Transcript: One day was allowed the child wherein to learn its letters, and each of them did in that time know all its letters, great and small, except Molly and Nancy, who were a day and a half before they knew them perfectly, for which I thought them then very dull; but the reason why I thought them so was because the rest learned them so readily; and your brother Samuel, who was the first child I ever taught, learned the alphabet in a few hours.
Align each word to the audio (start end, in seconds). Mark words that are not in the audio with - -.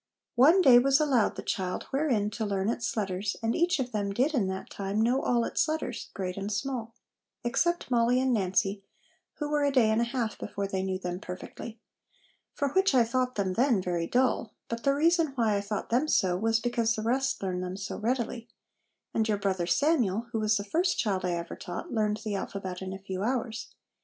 One 0.33 0.63
day 0.63 0.79
was 0.79 0.99
allowed 0.99 1.35
the 1.35 1.43
child 1.43 1.83
wherein 1.91 2.31
to 2.31 2.43
learn 2.43 2.69
its 2.69 2.97
letters, 2.97 3.35
and 3.43 3.55
each 3.55 3.77
of 3.77 3.91
them 3.91 4.09
did 4.11 4.33
in 4.33 4.47
that 4.47 4.71
time 4.71 4.99
know 4.99 5.21
all 5.21 5.43
its 5.43 5.67
letters, 5.67 6.09
great 6.15 6.37
and 6.37 6.51
small, 6.51 6.95
except 7.43 7.91
Molly 7.91 8.19
and 8.19 8.33
Nancy, 8.33 8.83
who 9.35 9.47
were 9.47 9.63
a 9.63 9.71
day 9.71 9.91
and 9.91 10.01
a 10.01 10.05
half 10.05 10.39
before 10.39 10.67
they 10.67 10.81
knew 10.81 10.97
them 10.97 11.19
perfectly, 11.19 11.79
for 12.55 12.69
which 12.69 12.95
I 12.95 13.03
thought 13.03 13.35
them 13.35 13.53
then 13.53 13.79
very 13.79 14.07
dull; 14.07 14.55
but 14.69 14.81
the 14.83 14.95
reason 14.95 15.33
why 15.35 15.55
I 15.55 15.61
thought 15.61 15.91
them 15.91 16.07
so 16.07 16.35
was 16.35 16.59
because 16.59 16.95
the 16.95 17.03
rest 17.03 17.39
learned 17.43 17.61
them 17.61 17.77
so 17.77 17.97
readily; 17.99 18.49
and 19.13 19.27
your 19.29 19.37
brother 19.37 19.67
Samuel, 19.67 20.29
who 20.31 20.39
was 20.39 20.57
the 20.57 20.63
first 20.63 20.97
child 20.97 21.23
I 21.23 21.33
ever 21.33 21.55
taught, 21.55 21.91
learned 21.93 22.21
the 22.25 22.33
alphabet 22.33 22.81
in 22.81 22.91
a 22.91 22.97
few 22.97 23.21
hours. 23.21 23.75